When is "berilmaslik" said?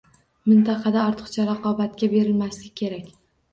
2.17-2.77